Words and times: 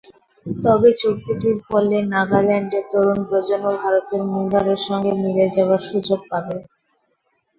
তবে 0.45 0.89
চুক্তিটির 1.01 1.57
ফলে 1.67 1.97
নাগাল্যান্ডের 2.13 2.85
তরুণ 2.91 3.19
প্রজন্ম 3.29 3.67
ভারতের 3.81 4.21
মূলধারার 4.29 4.79
সঙ্গে 4.87 5.11
মিলে 5.21 5.45
যাওয়ার 5.55 5.81
সুযোগ 5.89 6.19
পাবে। 6.31 6.57